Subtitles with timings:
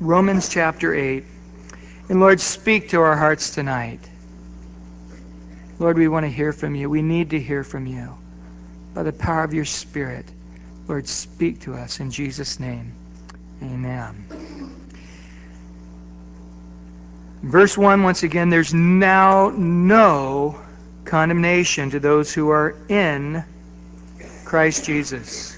[0.00, 1.24] Romans chapter 8.
[2.08, 4.00] And Lord, speak to our hearts tonight.
[5.78, 6.88] Lord, we want to hear from you.
[6.88, 8.16] We need to hear from you.
[8.94, 10.24] By the power of your Spirit,
[10.86, 12.92] Lord, speak to us in Jesus' name.
[13.62, 14.24] Amen.
[17.42, 20.60] Verse 1, once again, there's now no
[21.04, 23.44] condemnation to those who are in
[24.44, 25.57] Christ Jesus,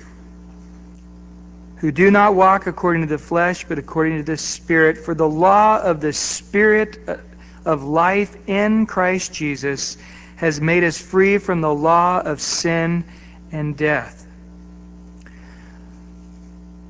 [1.81, 4.99] who do not walk according to the flesh, but according to the Spirit.
[4.99, 7.17] For the law of the Spirit uh,
[7.65, 9.97] of life in Christ Jesus
[10.37, 13.05] has made us free from the law of sin
[13.51, 14.27] and death.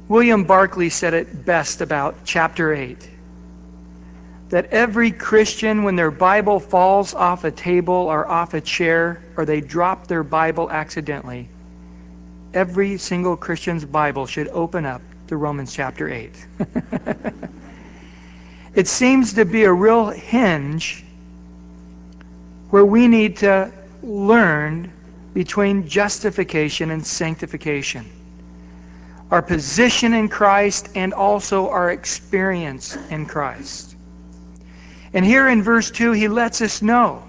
[0.09, 3.09] William Barclay said it best about chapter 8
[4.49, 9.45] that every Christian, when their Bible falls off a table or off a chair, or
[9.45, 11.49] they drop their Bible accidentally,
[12.55, 16.47] every single Christian's Bible should open up to Romans chapter 8.
[18.74, 21.05] it seems to be a real hinge
[22.71, 24.93] where we need to learn
[25.35, 28.09] between justification and sanctification.
[29.30, 33.95] Our position in Christ and also our experience in Christ.
[35.13, 37.23] And here in verse 2, he lets us know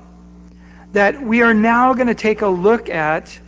[0.93, 3.39] that we are now going to take a look at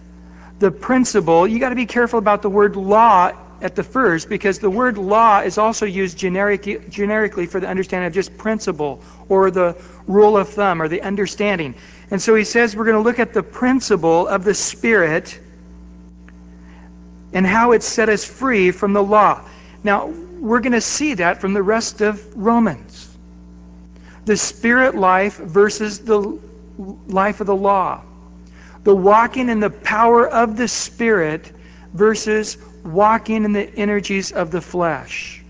[0.59, 1.47] the principle.
[1.47, 4.97] You got to be careful about the word law at the first because the word
[4.97, 10.37] law is also used generic, generically for the understanding of just principle or the rule
[10.37, 11.75] of thumb or the understanding.
[12.11, 15.39] And so he says we're going to look at the principle of the Spirit
[17.33, 19.41] and how it set us free from the law.
[19.83, 23.09] Now, we're going to see that from the rest of Romans.
[24.25, 26.39] The spirit life versus the
[27.07, 28.03] life of the law.
[28.83, 31.51] The walking in the power of the Spirit
[31.93, 35.41] versus walking in the energies of the flesh.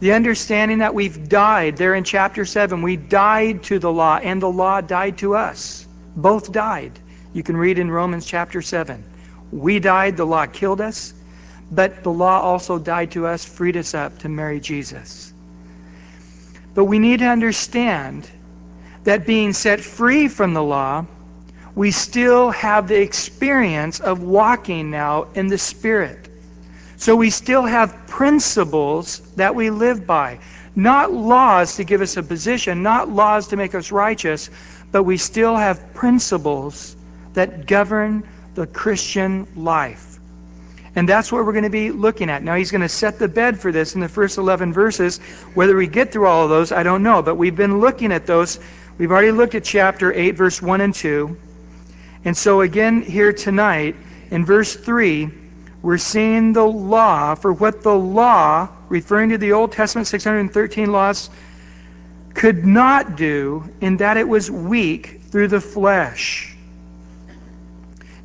[0.00, 4.40] The understanding that we've died, there in chapter 7, we died to the law, and
[4.40, 5.86] the law died to us.
[6.14, 6.92] Both died.
[7.32, 9.02] You can read in Romans chapter 7.
[9.50, 11.12] We died, the law killed us,
[11.70, 15.32] but the law also died to us, freed us up to marry Jesus.
[16.74, 18.28] But we need to understand
[19.04, 21.06] that being set free from the law,
[21.78, 26.28] we still have the experience of walking now in the Spirit.
[26.96, 30.40] So we still have principles that we live by.
[30.74, 34.50] Not laws to give us a position, not laws to make us righteous,
[34.90, 36.96] but we still have principles
[37.34, 40.18] that govern the Christian life.
[40.96, 42.42] And that's what we're going to be looking at.
[42.42, 45.18] Now, he's going to set the bed for this in the first 11 verses.
[45.54, 47.22] Whether we get through all of those, I don't know.
[47.22, 48.58] But we've been looking at those.
[48.98, 51.36] We've already looked at chapter 8, verse 1 and 2.
[52.24, 53.96] And so, again, here tonight,
[54.30, 55.30] in verse 3,
[55.82, 61.30] we're seeing the law for what the law, referring to the Old Testament 613 laws,
[62.34, 66.54] could not do in that it was weak through the flesh.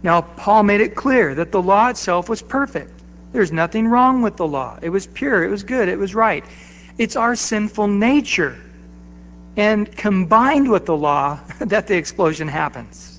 [0.02, 2.92] Now, Paul made it clear that the law itself was perfect.
[3.32, 4.78] There's nothing wrong with the law.
[4.82, 6.44] It was pure, it was good, it was right.
[6.98, 8.58] It's our sinful nature.
[9.56, 13.13] And combined with the law, that the explosion happens.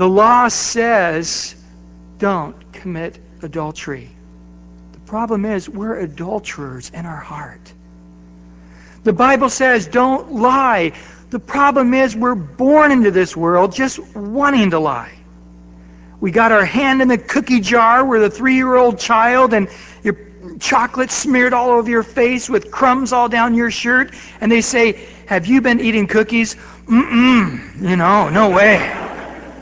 [0.00, 1.54] The law says
[2.16, 4.08] don't commit adultery.
[4.92, 7.60] The problem is we're adulterers in our heart.
[9.04, 10.92] The Bible says don't lie.
[11.28, 15.12] The problem is we're born into this world just wanting to lie.
[16.18, 18.02] We got our hand in the cookie jar.
[18.02, 19.68] We're the three-year-old child and
[20.02, 20.16] your
[20.60, 24.14] chocolate smeared all over your face with crumbs all down your shirt.
[24.40, 26.56] And they say, have you been eating cookies?
[26.86, 27.82] Mm-mm.
[27.86, 29.08] You know, no way.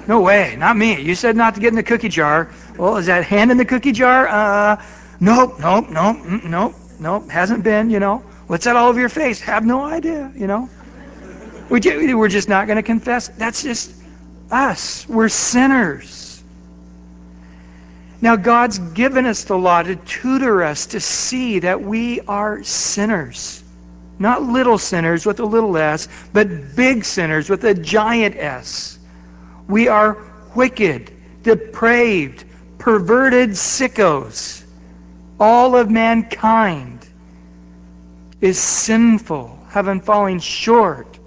[0.09, 1.01] No way, not me.
[1.03, 2.51] You said not to get in the cookie jar.
[2.79, 4.27] Well, is that hand in the cookie jar?
[4.27, 4.83] Uh,
[5.21, 8.23] nope, nope, nope, mm, nope, nope, hasn't been, you know.
[8.47, 9.39] What's that all over your face?
[9.43, 10.71] Have no idea, you know.
[11.69, 13.29] We're just not going to confess.
[13.29, 13.93] That's just
[14.51, 15.07] us.
[15.07, 16.43] We're sinners.
[18.23, 23.63] Now, God's given us the law to tutor us to see that we are sinners.
[24.19, 28.98] Not little sinners with a little s, but big sinners with a giant S.
[29.69, 30.17] We are
[30.55, 31.13] wicked,
[31.43, 32.45] depraved,
[32.79, 34.65] perverted sickos.
[35.39, 37.07] All of mankind
[38.41, 41.19] is sinful, having fallen short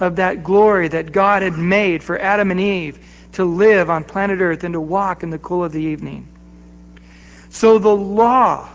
[0.00, 2.98] of that glory that God had made for Adam and Eve
[3.32, 6.28] to live on planet Earth and to walk in the cool of the evening.
[7.50, 8.68] So the law,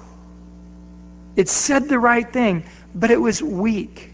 [1.35, 2.63] it said the right thing,
[2.95, 4.11] but it was weak.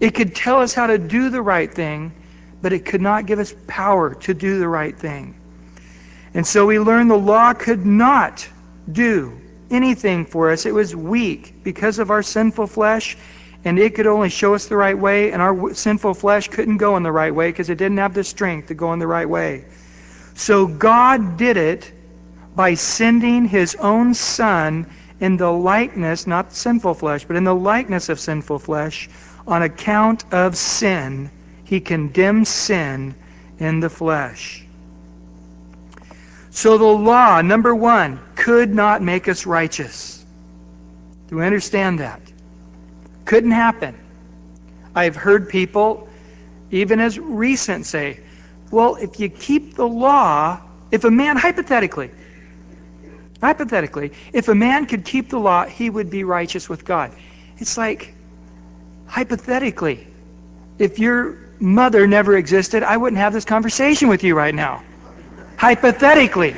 [0.00, 2.12] It could tell us how to do the right thing,
[2.62, 5.34] but it could not give us power to do the right thing.
[6.34, 8.48] And so we learn the law could not
[8.90, 9.40] do
[9.70, 10.66] anything for us.
[10.66, 13.16] It was weak because of our sinful flesh,
[13.64, 16.96] and it could only show us the right way, and our sinful flesh couldn't go
[16.96, 19.28] in the right way because it didn't have the strength to go in the right
[19.28, 19.64] way.
[20.34, 21.92] So God did it
[22.54, 24.86] by sending his own Son
[25.20, 29.08] in the likeness, not sinful flesh, but in the likeness of sinful flesh,
[29.46, 31.30] on account of sin.
[31.70, 33.14] He condemned sin
[33.60, 34.64] in the flesh.
[36.50, 40.24] So the law, number one, could not make us righteous.
[41.28, 42.20] Do we understand that?
[43.24, 43.96] Couldn't happen.
[44.96, 46.08] I've heard people,
[46.72, 48.18] even as recent, say,
[48.72, 52.10] well, if you keep the law, if a man, hypothetically,
[53.40, 57.12] hypothetically, if a man could keep the law, he would be righteous with God.
[57.58, 58.12] It's like,
[59.06, 60.08] hypothetically,
[60.76, 64.82] if your mother never existed, I wouldn't have this conversation with you right now.
[65.56, 66.56] Hypothetically.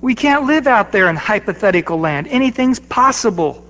[0.00, 2.28] We can't live out there in hypothetical land.
[2.28, 3.64] Anything's possible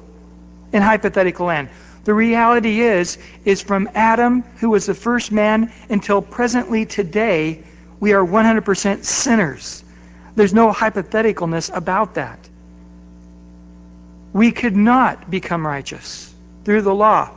[0.72, 1.70] in hypothetical land.
[2.04, 7.62] The reality is, is from Adam, who was the first man, until presently today,
[8.00, 9.82] we are 100% sinners.
[10.36, 12.38] There's no hypotheticalness about that.
[14.32, 16.32] We could not become righteous
[16.64, 17.30] through the law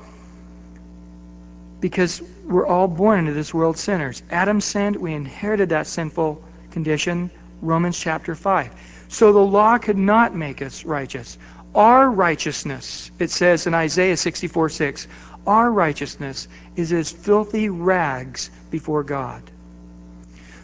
[1.81, 4.24] because we're all born into this world sinners.
[4.31, 7.31] Adam sinned, we inherited that sinful condition,
[7.62, 8.72] Romans chapter 5.
[9.10, 11.38] So the law could not make us righteous.
[11.75, 15.07] Our righteousness, it says in Isaiah 64 6,
[15.48, 19.44] our righteousness is as filthy rags before God.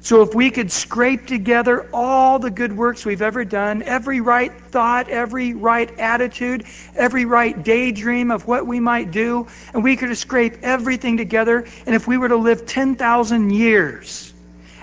[0.08, 4.54] So if we could scrape together all the good works we've ever done, every right
[4.72, 6.64] thought, every right attitude,
[6.96, 11.94] every right daydream of what we might do, and we could scrape everything together, and
[11.94, 14.32] if we were to live 10,000 years,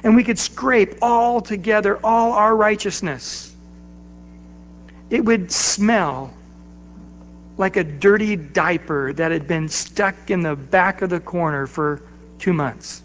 [0.02, 3.50] and we could scrape all together all our righteousness,
[5.08, 6.34] it would smell
[7.56, 12.02] like a dirty diaper that had been stuck in the back of the corner for
[12.38, 13.00] two months.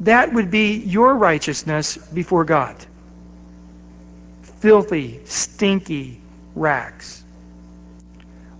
[0.00, 2.74] That would be your righteousness before God.
[4.60, 6.20] Filthy, stinky
[6.54, 7.22] rags.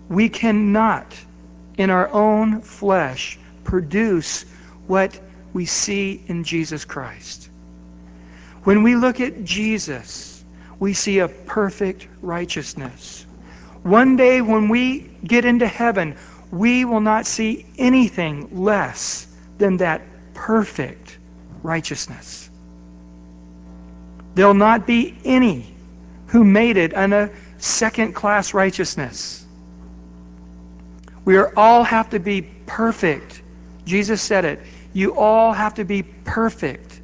[0.08, 1.14] We cannot,
[1.78, 4.44] in our own flesh, produce
[4.86, 5.18] what
[5.52, 7.48] we see in Jesus Christ.
[8.64, 10.44] When we look at Jesus,
[10.78, 13.24] we see a perfect righteousness.
[13.82, 16.16] One day when we get into heaven,
[16.50, 19.26] we will not see anything less
[19.56, 20.02] than that
[20.34, 21.16] perfect
[21.62, 22.50] righteousness.
[24.34, 25.74] There'll not be any
[26.28, 29.44] who made it on a second class righteousness.
[31.24, 33.42] We all have to be perfect.
[33.84, 34.60] Jesus said it.
[34.92, 37.00] You all have to be perfect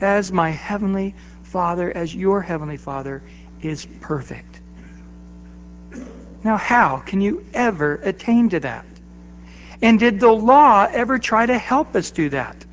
[0.00, 1.14] as my heavenly
[1.44, 3.22] Father, as your heavenly Father
[3.62, 4.60] is perfect.
[6.44, 8.84] Now, how can you ever attain to that?
[9.80, 12.65] And did the law ever try to help us do that?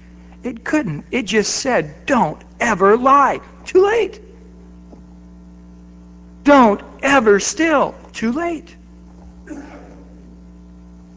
[0.43, 1.05] It couldn't.
[1.11, 3.39] It just said, don't ever lie.
[3.65, 4.19] Too late.
[6.43, 7.95] Don't ever steal.
[8.11, 8.75] Too late.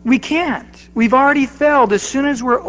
[0.04, 0.88] We can't.
[0.94, 1.92] We've already failed.
[1.92, 2.60] As soon as we're